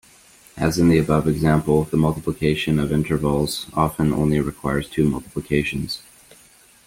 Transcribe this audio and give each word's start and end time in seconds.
As 0.57 0.79
in 0.79 0.89
the 0.89 0.97
above 0.97 1.27
example, 1.27 1.83
the 1.83 1.95
multiplication 1.95 2.79
of 2.79 2.91
intervals 2.91 3.67
often 3.75 4.11
only 4.11 4.39
requires 4.39 4.89
two 4.89 5.07
multiplications. 5.07 6.01